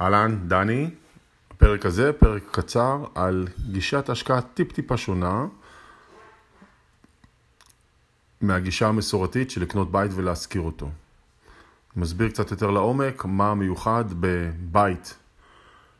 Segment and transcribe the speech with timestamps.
[0.00, 0.90] אהלן, דני.
[1.50, 5.46] הפרק הזה, פרק קצר על גישת השקעה טיפ-טיפה שונה
[8.40, 10.90] מהגישה המסורתית של לקנות בית ולהשכיר אותו.
[11.96, 15.14] מסביר קצת יותר לעומק מה מיוחד בבית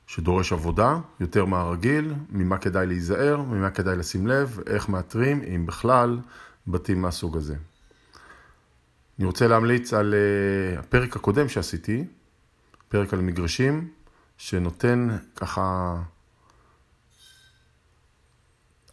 [0.06, 6.18] שדורש עבודה יותר מהרגיל, ממה כדאי להיזהר, ממה כדאי לשים לב, איך מאתרים, אם בכלל,
[6.66, 7.56] בתים מהסוג הזה.
[9.18, 12.04] אני רוצה להמליץ על uh, הפרק הקודם שעשיתי,
[12.88, 13.90] פרק על מגרשים,
[14.38, 15.96] שנותן ככה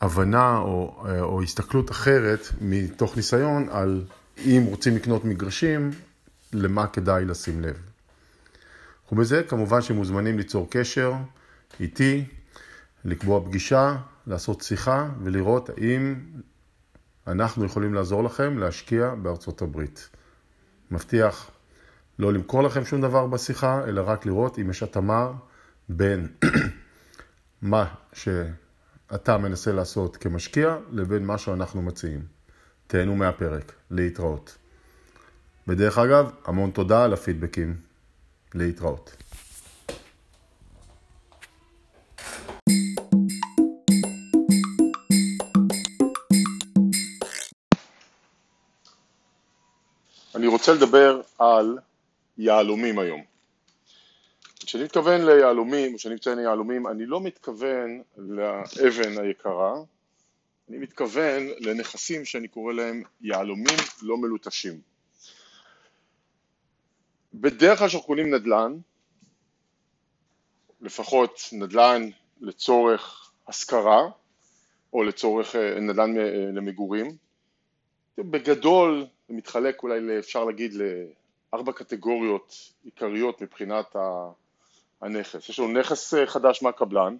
[0.01, 4.05] הבנה או, או הסתכלות אחרת מתוך ניסיון על
[4.45, 5.91] אם רוצים לקנות מגרשים,
[6.53, 7.79] למה כדאי לשים לב.
[9.11, 11.13] ובזה כמובן שמוזמנים ליצור קשר
[11.79, 12.25] איתי,
[13.05, 16.15] לקבוע פגישה, לעשות שיחה ולראות האם
[17.27, 20.09] אנחנו יכולים לעזור לכם להשקיע בארצות הברית.
[20.91, 21.51] מבטיח
[22.19, 25.31] לא למכור לכם שום דבר בשיחה, אלא רק לראות אם יש התאמה
[25.89, 26.27] בין
[27.61, 32.25] מה שאתה מנסה לעשות כמשקיע לבין מה שאנחנו מציעים.
[32.87, 34.57] תהנו מהפרק, להתראות.
[35.67, 37.93] בדרך אגב, המון תודה על הפידבקים.
[38.55, 39.15] להתראות.
[50.35, 51.77] אני רוצה לדבר על
[52.37, 53.21] יהלומים היום.
[54.65, 59.73] כשאני מתכוון ליהלומים, כשאני מציין יהלומים, אני לא מתכוון לאבן היקרה,
[60.69, 64.81] אני מתכוון לנכסים שאני קורא להם יהלומים לא מלוטשים.
[67.33, 68.77] בדרך כלל כשאנחנו קונים נדל"ן,
[70.81, 72.09] לפחות נדל"ן
[72.41, 74.09] לצורך השכרה,
[74.93, 77.17] או לצורך אה, נדל"ן אה, למגורים,
[78.17, 80.73] בגדול זה מתחלק אולי, אפשר להגיד,
[81.53, 83.95] ארבע קטגוריות עיקריות מבחינת
[85.01, 85.49] הנכס.
[85.49, 87.17] יש לנו נכס אה, חדש מהקבלן,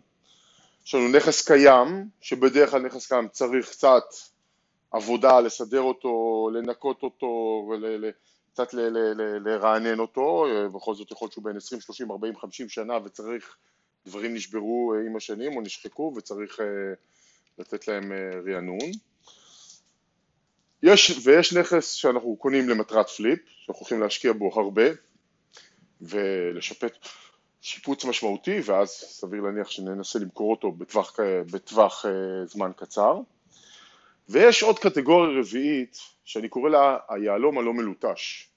[0.86, 4.04] יש לנו נכס קיים, שבדרך כלל נכס קיים צריך קצת
[4.92, 7.68] עבודה לסדר אותו, לנקות אותו,
[8.54, 8.74] קצת
[9.46, 13.56] לרענן אותו, אה, בכל זאת יכול להיות שהוא בין 20, 30, 40, 50 שנה וצריך,
[14.06, 16.60] דברים נשברו אה, עם השנים או נשחקו וצריך
[17.58, 18.12] לתת להם
[18.48, 18.92] רענון.
[20.84, 24.84] יש, ויש נכס שאנחנו קונים למטרת פליפ, שאנחנו הולכים להשקיע בו הרבה
[26.02, 27.08] ולשפט
[27.62, 31.20] שיפוץ משמעותי ואז סביר להניח שננסה למכור אותו בטווח,
[31.52, 33.20] בטווח אה, זמן קצר.
[34.30, 38.50] ויש עוד קטגוריה רביעית שאני קורא לה היהלום הלא מלוטש.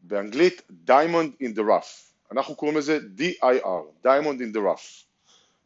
[0.00, 2.12] באנגלית Diamond in the Rough.
[2.32, 5.04] אנחנו קוראים לזה DIR, Diamond in the Rough.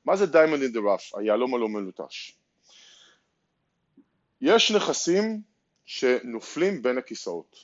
[0.04, 2.32] מה זה Diamond in the Rough, היהלום הלא מלוטש?
[4.40, 5.40] יש נכסים
[5.88, 7.56] שנופלים בין הכיסאות.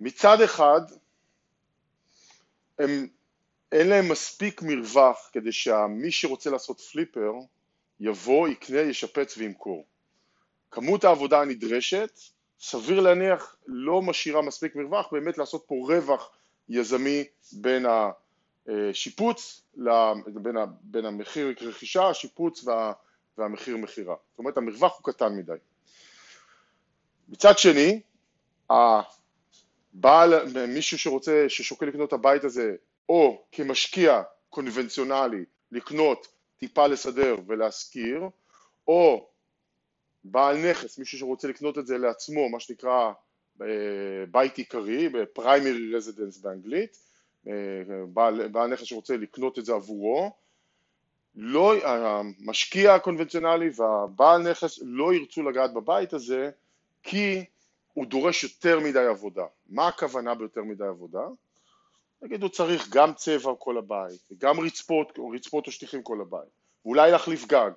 [0.00, 0.80] מצד אחד,
[2.78, 3.08] הם,
[3.72, 7.32] אין להם מספיק מרווח כדי שמי שרוצה לעשות פליפר
[8.00, 9.84] יבוא, יקנה, ישפץ וימכור.
[10.70, 12.20] כמות העבודה הנדרשת,
[12.60, 16.30] סביר להניח, לא משאירה מספיק מרווח באמת לעשות פה רווח
[16.68, 17.86] יזמי בין
[18.66, 19.62] השיפוץ,
[20.26, 22.92] בין, בין המחיר רכישה, השיפוץ וה,
[23.38, 24.14] והמחיר מכירה.
[24.30, 25.52] זאת אומרת המרווח הוא קטן מדי.
[27.28, 28.00] מצד שני,
[28.70, 32.74] הבעל, מישהו שרוצה, ששוקל לקנות את הבית הזה,
[33.08, 36.28] או כמשקיע קונבנציונלי, לקנות,
[36.58, 38.22] טיפה לסדר ולהשכיר,
[38.88, 39.28] או
[40.24, 43.12] בעל נכס, מישהו שרוצה לקנות את זה לעצמו, מה שנקרא
[43.62, 43.66] אה,
[44.30, 46.98] בית עיקרי, בפריימרי רזידנס באנגלית,
[47.48, 47.52] אה,
[48.08, 50.32] בעל, בעל נכס שרוצה לקנות את זה עבורו,
[51.34, 56.50] לא, המשקיע הקונבנציונלי והבעל נכס לא ירצו לגעת בבית הזה
[57.02, 57.44] כי
[57.92, 59.44] הוא דורש יותר מדי עבודה.
[59.68, 61.20] מה הכוונה ביותר מדי עבודה?
[62.22, 66.48] נגיד הוא צריך גם צבע כל הבית, גם רצפות, או רצפות או שטיחים כל הבית,
[66.84, 67.70] ואולי להחליף גג,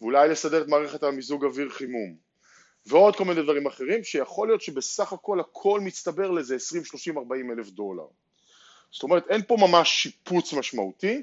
[0.00, 2.16] ואולי לסדר את מערכת המיזוג אוויר חימום,
[2.86, 7.50] ועוד כל מיני דברים אחרים, שיכול להיות שבסך הכל הכל מצטבר לאיזה 20, 30, 40
[7.50, 8.06] אלף דולר.
[8.92, 11.22] זאת אומרת, אין פה ממש שיפוץ משמעותי,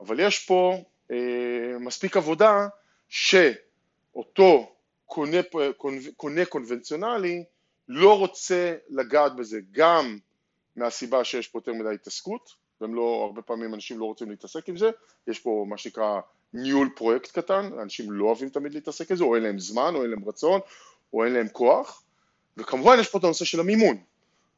[0.00, 2.68] אבל יש פה אה, מספיק עבודה
[3.08, 4.73] שאותו
[5.06, 5.38] קונה,
[6.16, 7.44] קונה קונבנציונלי
[7.88, 10.18] לא רוצה לגעת בזה גם
[10.76, 14.76] מהסיבה שיש פה יותר מדי התעסקות, והם לא, הרבה פעמים אנשים לא רוצים להתעסק עם
[14.76, 14.90] זה,
[15.26, 16.20] יש פה מה שנקרא
[16.52, 20.02] ניהול פרויקט קטן, אנשים לא אוהבים תמיד להתעסק עם זה, או אין להם זמן, או
[20.02, 20.60] אין להם רצון,
[21.12, 22.02] או אין להם כוח,
[22.56, 23.96] וכמובן יש פה את הנושא של המימון.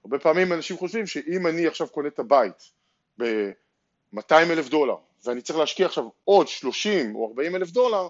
[0.05, 2.71] הרבה פעמים אנשים חושבים שאם אני עכשיו קונה את הבית
[3.19, 8.09] ב-200 אלף דולר, ואני צריך להשקיע עכשיו עוד 30 או 40 אלף דולר,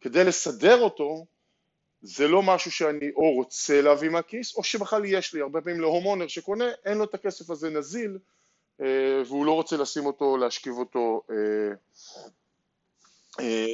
[0.00, 1.24] כדי לסדר אותו,
[2.02, 6.28] זה לא משהו שאני או רוצה להביא מהכיס, או שבכלל יש לי, הרבה פעמים להומונר
[6.28, 8.18] שקונה, אין לו את הכסף הזה נזיל
[8.80, 11.74] אה, והוא לא רוצה לשים אותו, להשכיב אותו, אה,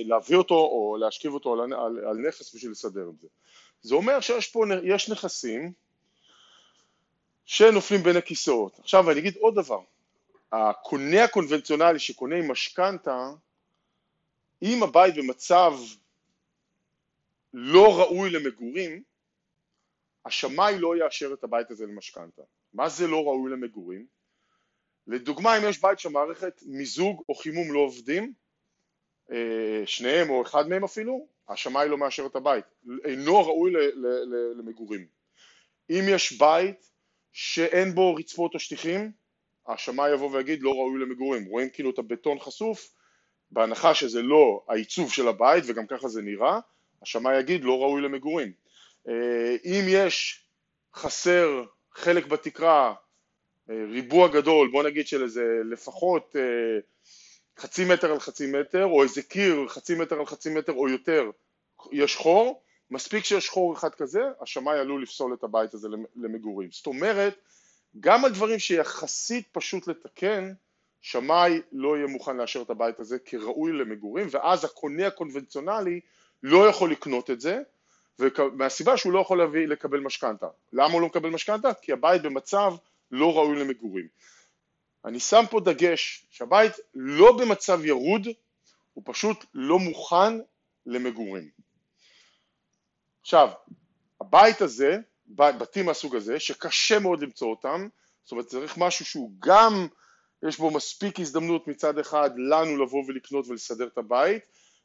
[0.04, 3.28] להביא אותו או להשכיב אותו על, על, על נכס בשביל לסדר את זה.
[3.82, 5.72] זה אומר שיש פה, יש נכסים
[7.46, 8.78] שנופלים בין הכיסאות.
[8.78, 9.80] עכשיו אני אגיד עוד דבר,
[10.52, 13.30] הקונה הקונבנציונלי שקונה עם משכנתה,
[14.62, 15.74] אם הבית במצב
[17.56, 19.02] לא ראוי למגורים,
[20.24, 22.42] השמאי לא יאשר את הבית הזה למשכנתה.
[22.72, 24.06] מה זה לא ראוי למגורים?
[25.06, 28.32] לדוגמה, אם יש בית שהמערכת מיזוג או חימום לא עובדים,
[29.32, 32.64] אה, שניהם או אחד מהם אפילו, השמאי לא מאשר את הבית,
[33.04, 33.72] אינו ראוי
[34.58, 35.06] למגורים.
[35.90, 36.90] אם יש בית
[37.32, 39.12] שאין בו רצפות או שטיחים,
[39.66, 41.44] השמאי יבוא ויגיד לא ראוי למגורים.
[41.44, 42.94] רואים כאילו את הבטון חשוף,
[43.50, 46.60] בהנחה שזה לא העיצוב של הבית וגם ככה זה נראה,
[47.04, 48.52] השמאי יגיד לא ראוי למגורים.
[49.08, 50.44] אה, אם יש
[50.94, 52.94] חסר חלק בתקרה,
[53.70, 56.80] אה, ריבוע גדול, בוא נגיד של איזה לפחות אה,
[57.58, 61.30] חצי מטר על חצי מטר, או איזה קיר חצי מטר על חצי מטר או יותר,
[61.92, 66.68] יש חור, מספיק שיש חור אחד כזה, השמאי עלול לפסול את הבית הזה למגורים.
[66.72, 67.34] זאת אומרת,
[68.00, 70.52] גם על דברים שיחסית פשוט לתקן,
[71.00, 76.00] שמאי לא יהיה מוכן לאשר את הבית הזה כראוי למגורים, ואז הקונה הקונבנציונלי
[76.42, 77.62] לא יכול לקנות את זה,
[78.52, 80.46] מהסיבה שהוא לא יכול להביא, לקבל משכנתה.
[80.72, 81.74] למה הוא לא מקבל משכנתה?
[81.74, 82.74] כי הבית במצב
[83.10, 84.08] לא ראוי למגורים.
[85.04, 88.28] אני שם פה דגש שהבית לא במצב ירוד,
[88.94, 90.38] הוא פשוט לא מוכן
[90.86, 91.48] למגורים.
[93.20, 93.48] עכשיו,
[94.20, 94.98] הבית הזה,
[95.28, 97.88] בתים מהסוג הזה, שקשה מאוד למצוא אותם,
[98.24, 99.86] זאת אומרת צריך משהו שהוא גם,
[100.48, 104.42] יש בו מספיק הזדמנות מצד אחד לנו לבוא ולקנות ולסדר את הבית,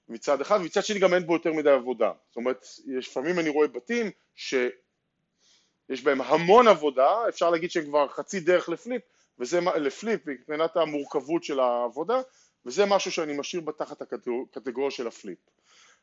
[0.09, 2.11] מצד אחד, ומצד שני גם אין בו יותר מדי עבודה.
[2.27, 8.39] זאת אומרת, לפעמים אני רואה בתים שיש בהם המון עבודה, אפשר להגיד שהם כבר חצי
[8.39, 9.01] דרך לפליפ,
[9.39, 12.21] וזה לפליפ מבחינת המורכבות של העבודה,
[12.65, 15.37] וזה משהו שאני משאיר בתחת הקטגוריה של הפליפ.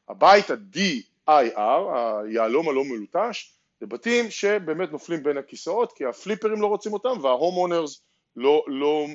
[0.09, 1.31] הבית ה-DIR,
[2.27, 7.57] היהלום הלא מלוטש, זה בתים שבאמת נופלים בין הכיסאות, כי הפליפרים לא רוצים אותם וההום
[7.57, 8.01] אונרס
[8.37, 9.07] לא, לא,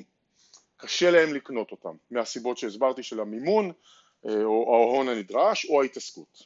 [0.77, 3.71] קשה להם לקנות אותם, מהסיבות שהסברתי של המימון,
[4.25, 6.43] או ההון הנדרש או ההתעסקות.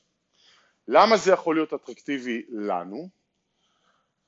[0.88, 3.10] למה זה יכול להיות אטרקטיבי לנו?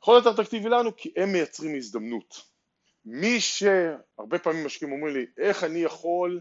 [0.02, 2.42] יכול להיות אטרקטיבי לנו כי הם מייצרים הזדמנות.
[3.06, 6.40] מי שהרבה פעמים משקיעים אומרים לי איך אני יכול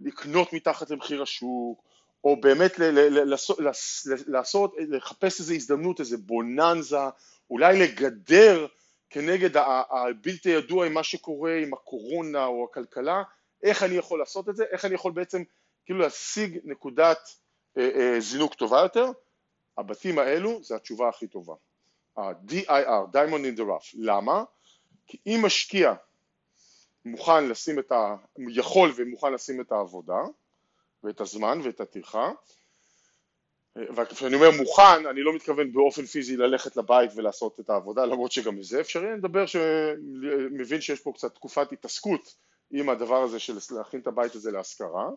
[0.00, 1.82] לקנות מתחת למחיר השוק
[2.24, 2.72] או באמת
[4.26, 6.96] לעשות, לחפש איזו הזדמנות, איזה בוננזה,
[7.50, 8.66] אולי לגדר
[9.10, 9.50] כנגד
[9.90, 13.22] הבלתי ידוע עם מה שקורה עם הקורונה או הכלכלה,
[13.62, 15.42] איך אני יכול לעשות את זה, איך אני יכול בעצם
[15.90, 17.18] כאילו להשיג נקודת
[17.78, 19.06] אה, אה, זינוק טובה יותר,
[19.78, 21.54] הבתים האלו זה התשובה הכי טובה.
[22.16, 23.94] ה-DIR, Diamond in the Rough.
[23.94, 24.44] למה?
[25.06, 25.94] כי אם משקיע
[27.04, 28.16] מוכן לשים את ה...
[28.38, 30.18] יכול ומוכן לשים את העבודה
[31.04, 32.32] ואת הזמן ואת הטרחה
[33.76, 38.32] אה, וכשאני אומר מוכן, אני לא מתכוון באופן פיזי ללכת לבית ולעשות את העבודה, למרות
[38.32, 42.34] שגם זה אפשרי, אני מדבר שמבין שיש פה קצת תקופת התעסקות
[42.70, 45.08] עם הדבר הזה של להכין את הבית הזה להשכרה,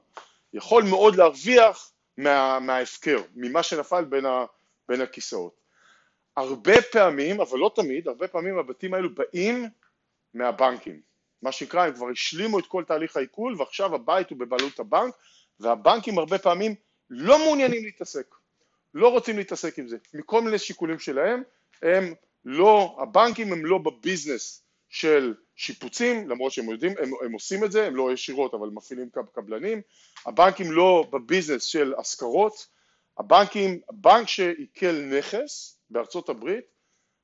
[0.53, 4.45] יכול מאוד להרוויח מה, מההפקר, ממה שנפל בין, ה,
[4.89, 5.63] בין הכיסאות.
[6.37, 9.65] הרבה פעמים, אבל לא תמיד, הרבה פעמים הבתים האלו באים
[10.33, 11.01] מהבנקים.
[11.41, 15.15] מה שנקרא, הם כבר השלימו את כל תהליך העיכול ועכשיו הבית הוא בבעלות הבנק
[15.59, 16.75] והבנקים הרבה פעמים
[17.09, 18.35] לא מעוניינים להתעסק,
[18.93, 21.43] לא רוצים להתעסק עם זה, מכל מיני שיקולים שלהם,
[21.81, 22.13] הם
[22.45, 27.87] לא, הבנקים הם לא בביזנס של שיפוצים, למרות שהם יודעים, הם, הם עושים את זה,
[27.87, 29.81] הם לא ישירות אבל מפעילים קבלנים,
[30.25, 32.67] הבנקים לא בביזנס של השכרות,
[33.17, 36.65] הבנקים, בנק שעיכל נכס בארצות הברית,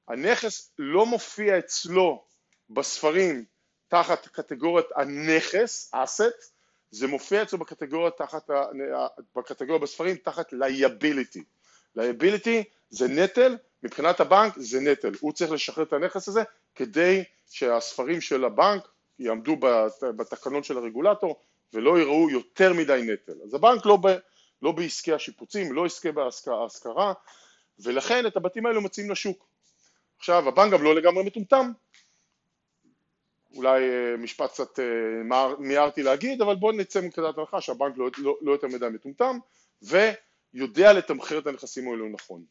[0.08, 2.26] הנכס לא מופיע אצלו
[2.70, 3.46] בספרים
[3.88, 6.54] תחת קטגוריית הנכס, אסט,
[6.92, 8.50] זה מופיע אצלו בקטגוריה, תחת,
[9.36, 11.42] בקטגוריה בספרים תחת liability.
[11.98, 16.44] liability זה נטל, מבחינת הבנק זה נטל, הוא צריך לשחרר את הנכס הזה
[16.76, 18.88] כדי שהספרים של הבנק
[19.20, 19.56] יעמדו
[20.16, 21.42] בתקנון של הרגולטור
[21.74, 23.42] ולא יראו יותר מדי נטל.
[23.44, 24.08] אז הבנק לא, ב,
[24.62, 27.14] לא בעסקי השיפוצים, לא עסקי בהשכרה,
[27.80, 29.48] ולכן את הבתים האלו מציעים לשוק.
[30.18, 31.72] עכשיו, הבנק גם לא לגמרי מטומטם,
[33.56, 38.38] אולי אה, משפט קצת אה, מיהרתי להגיד, אבל בואו נצא מנקודת הנחה שהבנק לא, לא,
[38.42, 39.40] לא יותר מדי מטומטם,
[39.82, 42.44] ויודע לתמחר את הנכסים האלו נכון.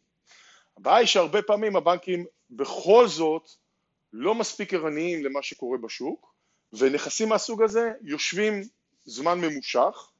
[0.78, 3.50] הבעיה היא שהרבה פעמים הבנקים בכל זאת
[4.12, 6.34] לא מספיק ערניים למה שקורה בשוק,
[6.72, 8.62] ונכסים מהסוג הזה יושבים
[9.04, 10.10] זמן ממושך,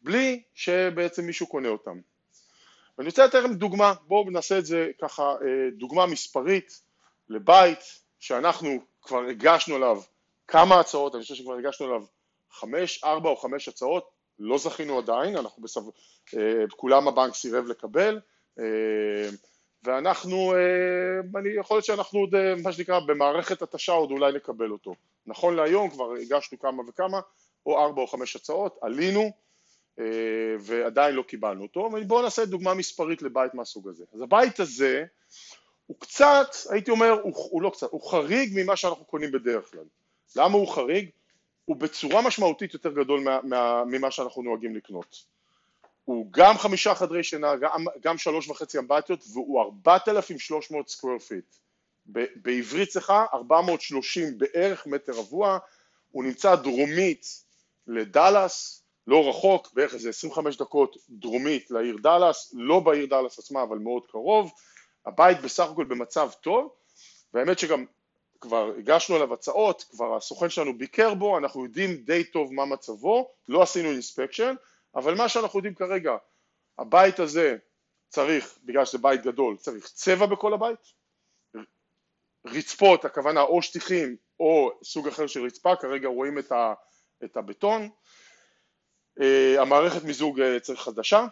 [0.00, 2.00] בלי שבעצם מישהו קונה אותם.
[2.98, 6.80] ואני רוצה לתת לכם דוגמה, בואו נעשה את זה ככה, אה, דוגמה מספרית
[7.28, 10.02] לבית שאנחנו כבר הגשנו עליו
[10.48, 12.04] כמה הצעות, אני חושב שכבר הגשנו אליו
[12.50, 15.80] חמש, ארבע או חמש הצעות, לא זכינו עדיין, אנחנו בסב...
[16.36, 18.20] אה, כולם הבנק סירב לקבל,
[18.58, 19.30] אה,
[19.84, 24.94] ואנחנו, אה, אני, יכול להיות שאנחנו עוד, מה שנקרא, במערכת התשה עוד אולי נקבל אותו.
[25.26, 27.20] נכון להיום כבר הגשנו כמה וכמה,
[27.66, 29.32] או ארבע או חמש הצעות, עלינו,
[30.60, 34.04] ועדיין לא קיבלנו אותו, ובואו נעשה דוגמה מספרית לבית מהסוג הזה.
[34.14, 35.04] אז הבית הזה
[35.86, 39.84] הוא קצת, הייתי אומר, הוא, הוא לא קצת, הוא חריג ממה שאנחנו קונים בדרך כלל.
[40.36, 41.10] למה הוא חריג?
[41.64, 45.24] הוא בצורה משמעותית יותר גדול מה, מה, ממה שאנחנו נוהגים לקנות.
[46.04, 51.56] הוא גם חמישה חדרי שינה, גם, גם שלוש וחצי אמבטיות, והוא 4,300 square feet.
[52.36, 55.58] בעברית צריך 430 בערך מטר רבוע,
[56.10, 57.26] הוא נמצא דרומית
[57.86, 63.78] לדאלאס, לא רחוק, בערך איזה 25 דקות דרומית לעיר דאלאס, לא בעיר דאלאס עצמה אבל
[63.78, 64.52] מאוד קרוב,
[65.06, 66.72] הבית בסך הכל במצב טוב,
[67.34, 67.84] והאמת שגם
[68.40, 73.30] כבר הגשנו עליו הצעות, כבר הסוכן שלנו ביקר בו, אנחנו יודעים די טוב מה מצבו,
[73.48, 74.54] לא עשינו אינספקשן,
[74.94, 76.16] אבל מה שאנחנו יודעים כרגע,
[76.78, 77.56] הבית הזה
[78.08, 80.78] צריך, בגלל שזה בית גדול, צריך צבע בכל הבית,
[82.46, 86.74] רצפות, הכוונה או שטיחים או סוג אחר של רצפה, כרגע רואים את, ה,
[87.24, 87.88] את הבטון,
[89.20, 91.26] אה, המערכת מיזוג אה, צריך חדשה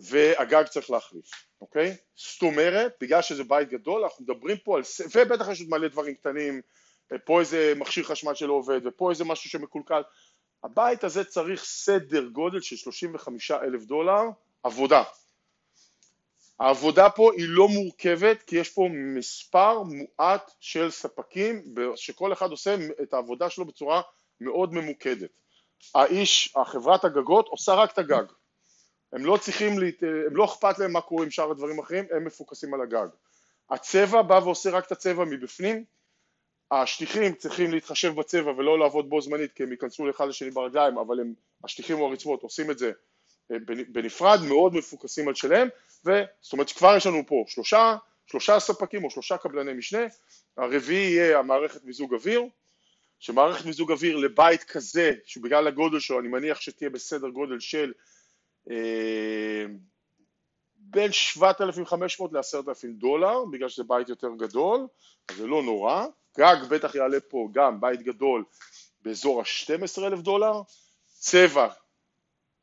[0.00, 1.30] והגג צריך להחליף.
[1.60, 1.96] אוקיי?
[2.14, 4.82] זאת אומרת, בגלל שזה בית גדול, אנחנו מדברים פה על,
[5.14, 6.60] ובטח יש עוד מלא דברים קטנים,
[7.24, 10.02] פה איזה מכשיר חשמל שלא עובד, ופה איזה משהו שמקולקל,
[10.64, 14.22] הבית הזה צריך סדר גודל של 35 אלף דולר
[14.62, 15.02] עבודה.
[16.60, 22.76] העבודה פה היא לא מורכבת כי יש פה מספר מועט של ספקים שכל אחד עושה
[23.02, 24.02] את העבודה שלו בצורה
[24.40, 25.30] מאוד ממוקדת.
[25.94, 28.24] האיש, החברת הגגות עושה רק את הגג,
[29.12, 30.02] הם לא צריכים, להת...
[30.02, 33.08] הם לא אכפת להם מה קורה עם שאר הדברים האחרים, הם מפוקסים על הגג.
[33.70, 35.84] הצבע בא ועושה רק את הצבע מבפנים,
[36.70, 41.20] השטיחים צריכים להתחשב בצבע ולא לעבוד בו זמנית כי הם ייכנסו לאחד לשני ברגליים, אבל
[41.20, 41.34] הם,
[41.64, 42.92] השטיחים או הרצפות עושים את זה
[43.52, 43.56] אה,
[43.88, 45.68] בנפרד, מאוד מפוקסים על שלהם,
[46.04, 47.96] וזאת אומרת שכבר יש לנו פה שלושה,
[48.26, 50.06] שלושה ספקים או שלושה קבלני משנה,
[50.56, 52.42] הרביעי יהיה המערכת מיזוג אוויר,
[53.18, 57.92] שמערכת מיזוג אוויר לבית כזה, שבגלל הגודל שלו אני מניח שתהיה בסדר גודל של
[58.70, 59.64] אה,
[60.90, 64.86] בין 7,500 ל-10,000 דולר, בגלל שזה בית יותר גדול,
[65.36, 66.06] זה לא נורא.
[66.38, 68.44] גג בטח יעלה פה גם בית גדול
[69.02, 70.62] באזור ה-12,000 דולר,
[71.06, 71.68] צבע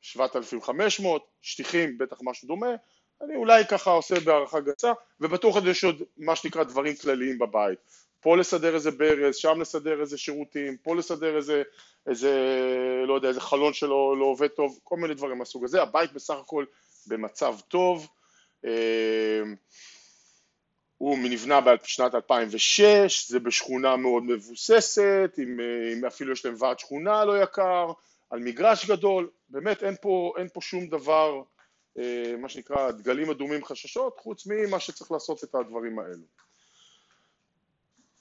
[0.01, 2.75] 7,500, שטיחים בטח משהו דומה,
[3.21, 7.79] אני אולי ככה עושה בהערכה גסה, ובטוח יש עוד מה שנקרא דברים כלליים בבית.
[8.19, 11.63] פה לסדר איזה ברז, שם לסדר איזה שירותים, פה לסדר איזה,
[12.07, 12.31] איזה,
[13.07, 16.33] לא יודע, איזה חלון שלא לא עובד טוב, כל מיני דברים מהסוג הזה, הבית בסך
[16.33, 16.65] הכל
[17.07, 18.07] במצב טוב,
[18.65, 19.41] אה,
[20.97, 25.59] הוא נבנה בשנת 2006, זה בשכונה מאוד מבוססת, עם,
[25.91, 27.91] עם אפילו יש להם ועד שכונה לא יקר,
[28.29, 31.41] על מגרש גדול, באמת אין פה, אין פה שום דבר,
[31.97, 36.23] אה, מה שנקרא דגלים אדומים חששות, חוץ ממה שצריך לעשות את הדברים האלו.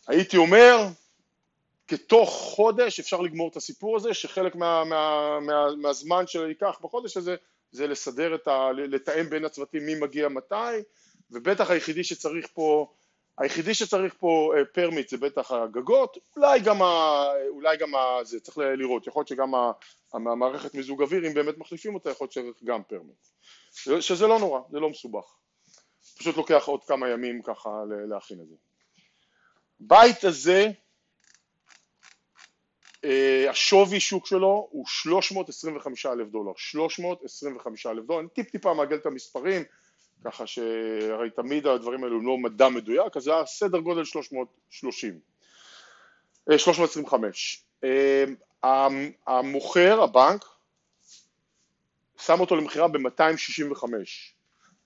[0.09, 0.76] הייתי אומר,
[1.88, 7.37] תוך חודש אפשר לגמור את הסיפור הזה, שחלק מה, מה, מה, מהזמן שייקח בחודש הזה
[7.75, 8.73] זה לסדר את ה...
[8.73, 10.83] לתאם בין הצוותים מי מגיע מתי,
[11.31, 12.93] ובטח היחידי שצריך פה,
[13.38, 18.59] היחידי שצריך פה permit זה בטח הגגות, אולי גם, ה, אולי גם ה, זה צריך
[18.59, 19.52] לראות, יכול להיות שגם
[20.12, 23.26] המערכת מיזוג אוויר, אם באמת מחליפים אותה, יכול להיות שצריך גם permit,
[24.00, 25.35] שזה לא נורא, זה לא מסובך,
[26.19, 27.71] פשוט לוקח עוד כמה ימים ככה
[28.09, 28.54] להכין את זה.
[29.81, 30.84] בית הזה, אה,
[33.50, 39.06] השווי שוק שלו הוא 325 אלף דולר, 325 אלף דולר, אני טיפ טיפה מעגל את
[39.06, 39.62] המספרים,
[40.25, 45.18] ככה שהרי תמיד הדברים האלו לא מדע מדויק, אז זה היה סדר גודל 330,
[46.56, 47.64] 325.
[47.84, 48.25] אה,
[48.64, 48.88] אה,
[49.26, 50.44] המוכר, הבנק,
[52.18, 53.84] שם אותו למכירה ב-265,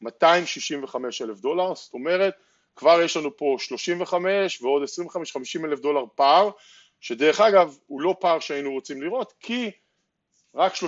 [0.00, 2.34] 265 אלף דולר, זאת אומרת
[2.76, 6.50] כבר יש לנו פה 35 ועוד 25-50 אלף דולר פער,
[7.00, 9.70] שדרך אגב הוא לא פער שהיינו רוצים לראות, כי
[10.54, 10.78] רק 30-35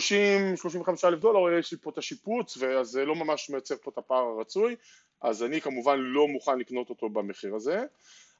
[1.04, 4.24] אלף דולר יש לי פה את השיפוץ, ואז זה לא ממש מייצר פה את הפער
[4.36, 4.76] הרצוי,
[5.20, 7.84] אז אני כמובן לא מוכן לקנות אותו במחיר הזה.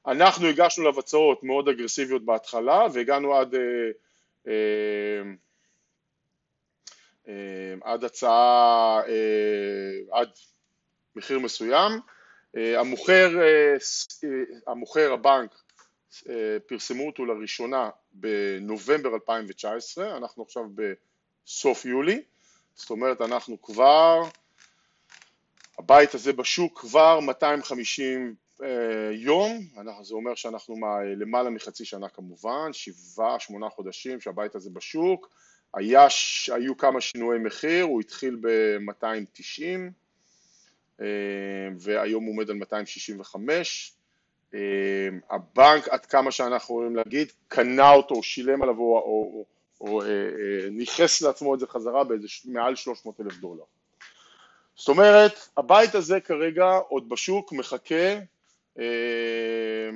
[0.07, 3.61] אנחנו הגשנו לו הצעות מאוד אגרסיביות בהתחלה, והגענו עד, אה,
[4.47, 5.21] אה,
[7.27, 10.29] אה, עד הצעה, אה, עד
[11.15, 11.91] מחיר מסוים,
[12.57, 13.75] אה, המוכר, אה,
[14.67, 15.60] המוכר הבנק
[16.67, 20.63] פרסמו אותו לראשונה בנובמבר 2019, אנחנו עכשיו
[21.45, 22.21] בסוף יולי,
[22.75, 24.21] זאת אומרת אנחנו כבר,
[25.77, 28.35] הבית הזה בשוק כבר 250
[29.11, 29.59] יום,
[30.01, 30.75] זה אומר שאנחנו
[31.17, 35.29] למעלה מחצי שנה כמובן, שבעה, שמונה חודשים שהבית הזה בשוק,
[35.73, 36.07] היה,
[36.53, 41.03] היו כמה שינויי מחיר, הוא התחיל ב-290
[41.79, 43.93] והיום הוא עומד על 265
[45.29, 49.45] הבנק עד כמה שאנחנו יכולים להגיד קנה אותו או שילם עליו או,
[49.81, 53.63] אה, אה, ניכס לעצמו את זה חזרה באיזה מעל 300 אלף דולר.
[54.75, 58.19] זאת אומרת, הבית הזה כרגע עוד בשוק מחכה
[58.79, 59.89] אה,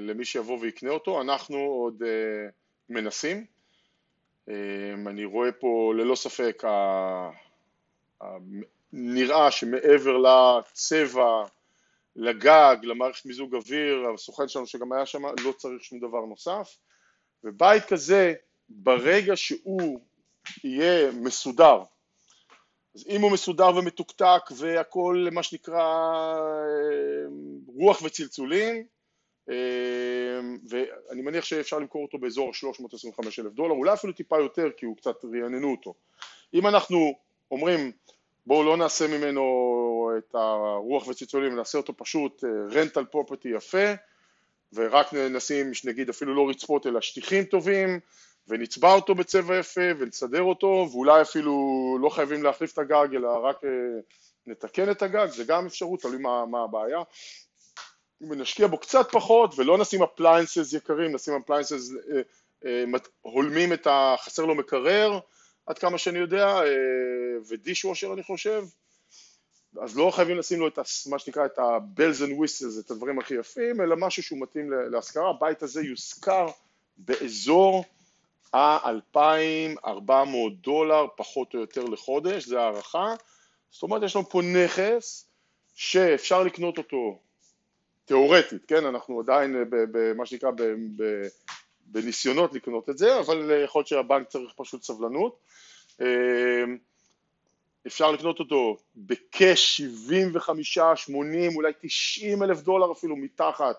[0.00, 2.48] למי שיבוא ויקנה אותו, אנחנו עוד אה,
[2.88, 3.44] מנסים.
[4.48, 4.54] אה,
[5.06, 6.62] אני רואה פה ללא ספק,
[8.92, 11.44] נראה שמעבר לצבע,
[12.18, 16.76] לגג, למערכת מיזוג אוויר, הסוכן שלנו שגם היה שם, לא צריך שום דבר נוסף.
[17.44, 18.34] ובית כזה
[18.68, 20.00] ברגע שהוא
[20.64, 21.82] יהיה מסודר,
[22.94, 25.82] אז אם הוא מסודר ומתוקתק והכל מה שנקרא
[26.34, 27.26] אה,
[27.66, 28.84] רוח וצלצולים,
[29.50, 34.86] אה, ואני מניח שאפשר למכור אותו באזור 325 אלף דולר, אולי אפילו טיפה יותר כי
[34.86, 35.94] הוא קצת רעננו אותו.
[36.54, 37.14] אם אנחנו
[37.50, 37.92] אומרים
[38.46, 39.42] בואו לא נעשה ממנו
[40.18, 43.92] את הרוח וצלצולים, נעשה אותו פשוט רנטל אה, פרופרטי יפה
[44.72, 48.00] ורק נשים נגיד אפילו לא רצפות אלא שטיחים טובים
[48.48, 51.52] ונצבע אותו בצבע יפה ונסדר אותו ואולי אפילו
[52.02, 53.70] לא חייבים להחליף את הגג אלא רק אה,
[54.46, 57.02] נתקן את הגג, זה גם אפשרות, תלוי מה, מה הבעיה.
[58.22, 62.20] אם נשקיע בו קצת פחות ולא נשים appliances יקרים, נשים appliances אה,
[62.64, 62.84] אה,
[63.20, 65.18] הולמים את, חסר לו מקרר
[65.66, 66.60] עד כמה שאני יודע
[67.48, 68.64] ו dishwasher אני חושב
[69.82, 70.78] אז לא חייבים לשים לו את
[71.10, 75.30] מה שנקרא את ה-bells and whistles, את הדברים הכי יפים, אלא משהו שהוא מתאים להשכרה.
[75.30, 76.46] הבית הזה יושכר
[76.98, 77.84] באזור
[78.52, 80.10] ה-2,400
[80.60, 83.14] דולר פחות או יותר לחודש, זה הערכה.
[83.70, 85.30] זאת אומרת יש לנו פה נכס
[85.74, 87.18] שאפשר לקנות אותו
[88.04, 90.50] תיאורטית, כן, אנחנו עדיין במה שנקרא
[91.86, 95.38] בניסיונות לקנות את זה, אבל יכול להיות שהבנק צריך פשוט סבלנות.
[97.86, 103.76] אפשר לקנות אותו בכש 75, 80, אולי 90 אלף דולר אפילו מתחת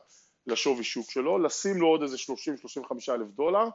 [0.48, 3.66] לשווי שוק שלו, לשים לו עוד איזה 30-35 אלף דולר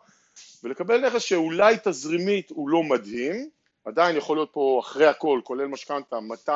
[0.63, 3.49] ולקבל נכס שאולי תזרימית הוא לא מדהים,
[3.85, 6.51] עדיין יכול להיות פה אחרי הכל, כולל משכנתה, 200-300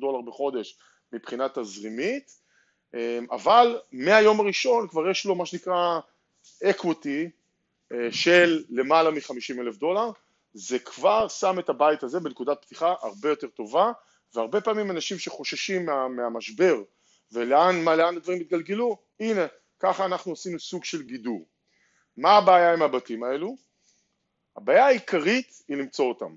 [0.00, 0.78] דולר בחודש
[1.12, 2.44] מבחינה תזרימית,
[3.30, 6.00] אבל מהיום הראשון כבר יש לו מה שנקרא
[6.64, 7.30] equity
[7.92, 10.10] אה, של למעלה מ-50 אלף דולר
[10.54, 13.92] זה כבר שם את הבית הזה בנקודת פתיחה הרבה יותר טובה,
[14.34, 16.82] והרבה פעמים אנשים שחוששים מה, מהמשבר
[17.32, 19.46] ולאן מה, לאן הדברים יתגלגלו, הנה,
[19.80, 21.46] ככה אנחנו עשינו סוג של גידור.
[22.16, 23.56] מה הבעיה עם הבתים האלו?
[24.56, 26.36] הבעיה העיקרית היא למצוא אותם.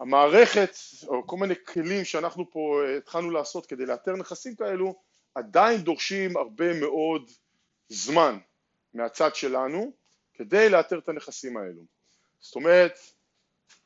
[0.00, 4.94] המערכת, או כל מיני כלים שאנחנו פה התחלנו לעשות כדי לאתר נכסים כאלו,
[5.34, 7.30] עדיין דורשים הרבה מאוד
[7.88, 8.38] זמן
[8.94, 9.92] מהצד שלנו
[10.34, 11.95] כדי לאתר את הנכסים האלו.
[12.40, 12.98] זאת אומרת,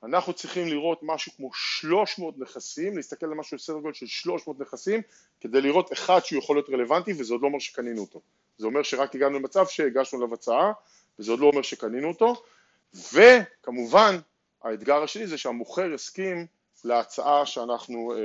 [0.03, 5.01] אנחנו צריכים לראות משהו כמו 300 נכסים, להסתכל על משהו בסדר גודל של 300 נכסים,
[5.41, 8.21] כדי לראות אחד שהוא יכול להיות רלוונטי, וזה עוד לא אומר שקנינו אותו.
[8.59, 10.73] זה אומר שרק הגענו למצב שהגשנו עליו הצעה,
[11.19, 12.43] וזה עוד לא אומר שקנינו אותו,
[12.95, 14.17] וכמובן,
[14.63, 16.47] האתגר השני זה שהמוכר הסכים
[16.85, 18.19] להצעה שאנחנו אה,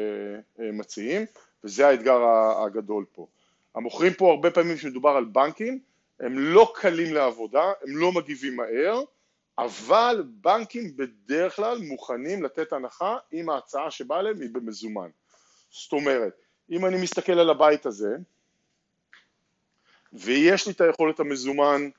[0.59, 1.25] אה, מציעים,
[1.63, 2.19] וזה האתגר
[2.65, 3.27] הגדול פה.
[3.75, 5.79] המוכרים פה הרבה פעמים כשמדובר על בנקים,
[6.19, 9.01] הם לא קלים לעבודה, הם לא מגיבים מהר,
[9.58, 15.10] אבל בנקים בדרך כלל מוכנים לתת הנחה אם ההצעה שבאה להם היא במזומן.
[15.70, 18.15] זאת אומרת, אם אני מסתכל על הבית הזה,
[20.13, 21.89] ויש לי את היכולת המזומן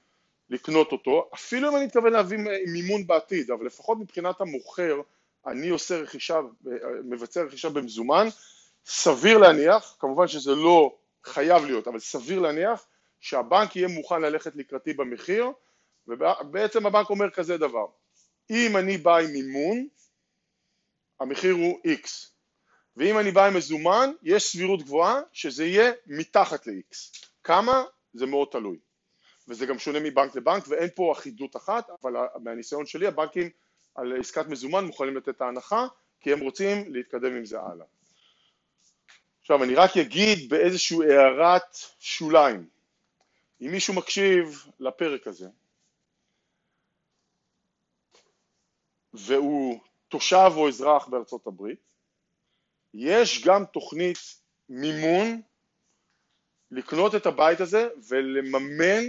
[0.50, 2.38] לקנות אותו, אפילו אם אני מתכוון להביא
[2.72, 5.00] מימון בעתיד, אבל לפחות מבחינת המוכר,
[5.46, 6.40] אני עושה רכישה,
[7.04, 8.26] מבצע רכישה במזומן,
[8.86, 12.86] סביר להניח, כמובן שזה לא חייב להיות, אבל סביר להניח
[13.20, 15.50] שהבנק יהיה מוכן ללכת לקראתי במחיר,
[16.08, 17.86] ובעצם הבנק אומר כזה דבר,
[18.50, 19.88] אם אני בא עם מימון,
[21.20, 22.08] המחיר הוא X,
[22.96, 26.96] ואם אני בא עם מזומן, יש סבירות גבוהה שזה יהיה מתחת ל-X.
[27.44, 27.84] כמה?
[28.14, 28.78] זה מאוד תלוי.
[29.48, 33.50] וזה גם שונה מבנק לבנק, ואין פה אחידות אחת, אבל מהניסיון שלי הבנקים
[33.94, 35.86] על עסקת מזומן מוכנים לתת את ההנחה,
[36.20, 37.86] כי הם רוצים להתקדם עם זה הלאה.
[39.40, 42.66] עכשיו אני רק אגיד באיזושהי הערת שוליים,
[43.60, 45.48] אם מישהו מקשיב לפרק הזה,
[49.16, 51.80] והוא תושב או אזרח בארצות הברית,
[52.94, 54.18] יש גם תוכנית
[54.68, 55.40] מימון
[56.70, 59.04] לקנות את הבית הזה ולממן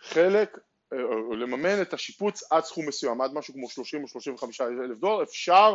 [0.00, 0.58] חלק,
[0.92, 5.22] או לממן את השיפוץ עד סכום מסוים, עד משהו כמו 30 או 35 אלף דולר,
[5.22, 5.74] אפשר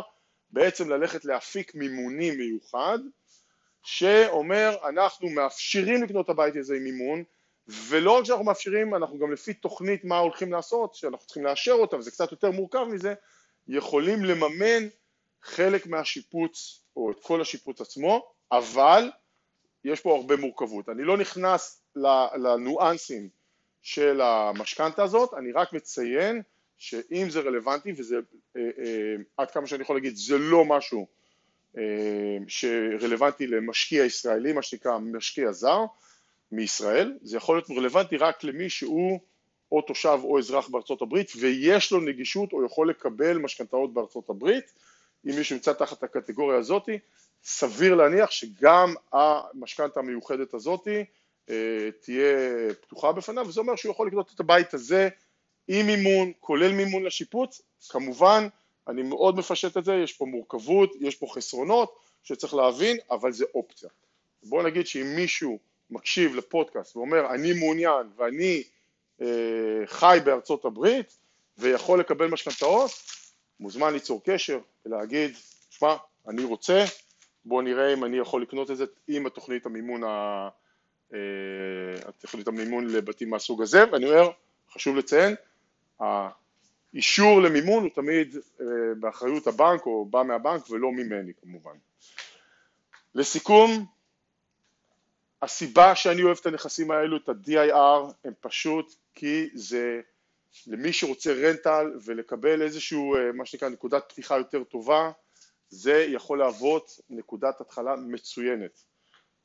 [0.50, 2.98] בעצם ללכת להפיק מימוני מיוחד
[3.82, 7.24] שאומר אנחנו מאפשרים לקנות את הבית הזה עם מימון
[7.68, 11.96] ולא רק שאנחנו מאפשרים, אנחנו גם לפי תוכנית מה הולכים לעשות, שאנחנו צריכים לאשר אותה
[11.96, 13.14] וזה קצת יותר מורכב מזה,
[13.68, 14.88] יכולים לממן
[15.42, 19.10] חלק מהשיפוץ או את כל השיפוץ עצמו, אבל
[19.84, 20.88] יש פה הרבה מורכבות.
[20.88, 21.82] אני לא נכנס
[22.36, 23.28] לניואנסים
[23.82, 26.42] של המשכנתה הזאת, אני רק מציין
[26.78, 28.16] שאם זה רלוונטי, וזה
[28.56, 31.06] אה, אה, עד כמה שאני יכול להגיד, זה לא משהו
[31.78, 35.84] אה, שרלוונטי למשקיע ישראלי, מה שנקרא משקיע זר
[36.52, 39.20] מישראל, זה יכול להיות רלוונטי רק למי שהוא
[39.74, 44.64] או תושב או אזרח בארצות הברית ויש לו נגישות או יכול לקבל משכנתאות בארצות הברית,
[45.26, 46.98] אם מישהו נמצא תחת הקטגוריה הזאתי,
[47.44, 51.04] סביר להניח שגם המשכנתה המיוחדת הזאתי
[51.50, 55.08] אה, תהיה פתוחה בפניו, וזה אומר שהוא יכול לקנות את הבית הזה
[55.68, 58.48] עם מימון, כולל מימון לשיפוץ, כמובן,
[58.88, 63.44] אני מאוד מפשט את זה, יש פה מורכבות, יש פה חסרונות שצריך להבין, אבל זה
[63.54, 63.88] אופציה.
[64.42, 65.58] בואו נגיד שאם מישהו
[65.90, 68.62] מקשיב לפודקאסט ואומר אני מעוניין ואני
[69.86, 71.18] חי בארצות הברית
[71.58, 72.90] ויכול לקבל משכנתאות,
[73.60, 75.36] מוזמן ליצור קשר ולהגיד,
[75.70, 75.96] שמע,
[76.28, 76.84] אני רוצה,
[77.44, 80.48] בואו נראה אם אני יכול לקנות את זה עם התוכנית המימון, ה...
[81.14, 81.18] אה,
[82.08, 84.30] התוכנית המימון לבתים מהסוג הזה, ואני אומר,
[84.70, 85.34] חשוב לציין,
[86.00, 88.66] האישור למימון הוא תמיד אה,
[89.00, 91.76] באחריות הבנק או בא מהבנק ולא ממני כמובן.
[93.14, 93.86] לסיכום,
[95.42, 100.00] הסיבה שאני אוהב את הנכסים האלו, את ה-DIR, הם פשוט כי זה
[100.66, 105.10] למי שרוצה רנטל ולקבל איזשהו, אה, מה שנקרא, נקודת פתיחה יותר טובה,
[105.68, 108.84] זה יכול להוות נקודת התחלה מצוינת.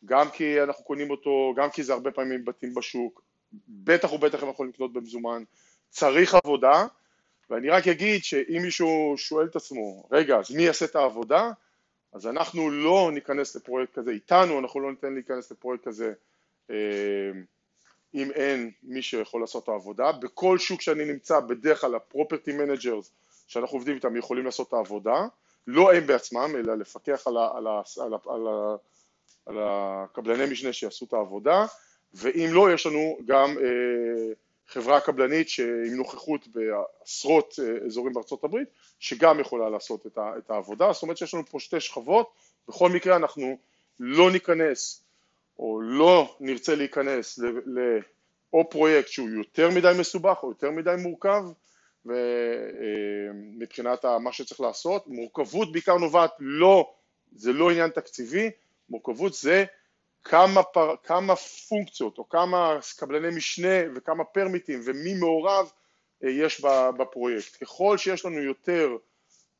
[0.05, 3.21] גם כי אנחנו קונים אותו, גם כי זה הרבה פעמים בתים בשוק,
[3.67, 5.43] בטח ובטח הם יכולים לקנות במזומן,
[5.89, 6.85] צריך עבודה,
[7.49, 11.51] ואני רק אגיד שאם מישהו שואל את עצמו, רגע, אז מי יעשה את העבודה?
[12.13, 16.13] אז אנחנו לא ניכנס לפרויקט כזה איתנו, אנחנו לא ניתן להיכנס לפרויקט כזה
[16.69, 17.31] אה,
[18.13, 20.11] אם אין מי שיכול לעשות את העבודה.
[20.11, 23.11] בכל שוק שאני נמצא, בדרך כלל ה property managers
[23.47, 25.25] שאנחנו עובדים איתם יכולים לעשות את העבודה,
[25.67, 28.75] לא הם בעצמם, אלא לפקח על, ה, על, ה, על, ה, על, ה,
[29.45, 31.65] על הקבלני משנה שיעשו את העבודה,
[32.13, 34.33] ואם לא, יש לנו גם אה,
[34.67, 35.47] חברה קבלנית
[35.87, 38.67] עם נוכחות בעשרות אה, אזורים בארצות הברית,
[38.99, 42.29] שגם יכולה לעשות את, ה, את העבודה, זאת אומרת שיש לנו פה שתי שכבות,
[42.67, 43.57] בכל מקרה אנחנו
[43.99, 45.03] לא ניכנס
[45.59, 47.99] או לא נרצה להיכנס ל, ל,
[48.53, 51.43] או פרויקט שהוא יותר מדי מסובך או יותר מדי מורכב
[53.57, 56.93] מבחינת מה שצריך לעשות, מורכבות בעיקר נובעת לא,
[57.31, 58.49] זה לא עניין תקציבי,
[58.89, 59.65] מורכבות זה
[60.23, 65.71] כמה, פר, כמה פונקציות או כמה קבלני משנה וכמה פרמיטים ומי מעורב
[66.23, 66.61] אה, יש
[66.97, 67.63] בפרויקט.
[67.63, 68.97] ככל שיש לנו יותר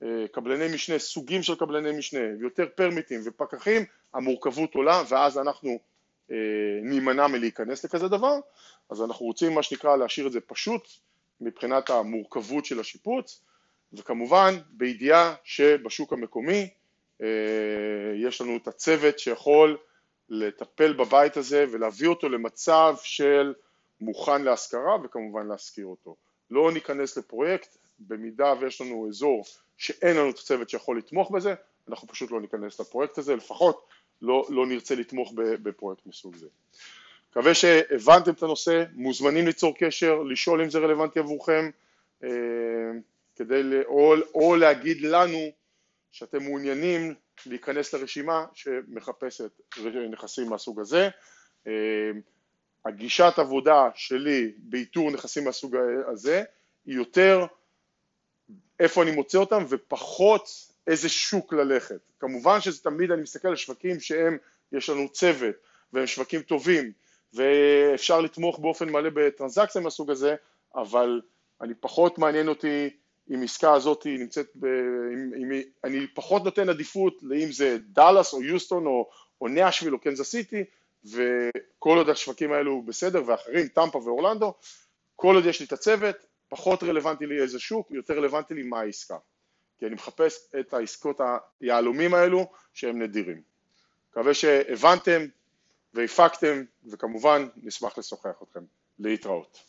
[0.04, 5.80] אה, קבלני משנה, סוגים של קבלני משנה, ויותר פרמיטים ופקחים, המורכבות עולה ואז אנחנו
[6.32, 6.36] אה,
[6.84, 8.40] נימנע מלהיכנס לכזה דבר,
[8.90, 10.88] אז אנחנו רוצים מה שנקרא להשאיר את זה פשוט
[11.42, 13.42] מבחינת המורכבות של השיפוץ,
[13.94, 16.70] וכמובן בידיעה שבשוק המקומי
[18.16, 19.78] יש לנו את הצוות שיכול
[20.30, 23.54] לטפל בבית הזה ולהביא אותו למצב של
[24.02, 26.16] מוכן להשכרה וכמובן להשכיר אותו.
[26.52, 29.44] לא ניכנס לפרויקט, במידה ויש לנו אזור
[29.78, 31.54] שאין לנו את הצוות שיכול לתמוך בזה,
[31.90, 33.88] אנחנו פשוט לא ניכנס לפרויקט הזה, לפחות
[34.22, 36.48] לא, לא נרצה לתמוך בפרויקט מסוג זה.
[37.30, 41.70] מקווה שהבנתם את הנושא, מוזמנים ליצור קשר, לשאול אם זה רלוונטי עבורכם,
[42.24, 42.30] אה,
[43.36, 45.52] כדי, או, או להגיד לנו
[46.12, 47.14] שאתם מעוניינים
[47.46, 49.52] להיכנס לרשימה שמחפשת
[50.12, 51.10] נכסים מהסוג הזה.
[51.68, 52.12] אה,
[52.86, 55.76] הגישת עבודה שלי באיתור נכסים מהסוג
[56.08, 56.44] הזה
[56.86, 57.46] היא יותר
[58.80, 62.00] איפה אני מוצא אותם ופחות איזה שוק ללכת.
[62.20, 64.38] כמובן שזה תמיד אני מסתכל על שווקים שהם,
[64.72, 65.56] יש לנו צוות
[65.94, 66.92] והם שווקים טובים
[67.34, 70.36] ואפשר לתמוך באופן מלא בטרנזקציה מהסוג הזה,
[70.76, 71.22] אבל
[71.62, 72.90] אני פחות מעניין אותי
[73.34, 74.66] אם עסקה הזאת נמצאת, ב,
[75.14, 79.10] אם, אם, אני פחות נותן עדיפות לאם זה דאלאס או יוסטון או,
[79.42, 80.64] או נאשוויל או קנזס סיטי
[81.06, 84.54] וכל עוד השווקים האלו בסדר ואחרים, טמפה ואורלנדו,
[85.16, 86.16] כל עוד יש לי את הצוות,
[86.50, 89.18] פחות רלוונטי לי איזה שוק, יותר רלוונטי לי מה העסקה
[89.80, 91.22] כי אני מחפש את העסקות
[91.62, 93.42] היהלומים האלו שהם נדירים.
[94.12, 95.22] מקווה שהבנתם
[95.94, 98.64] והפקתם וכמובן נשמח לשוחח אתכם.
[99.00, 99.69] להתראות.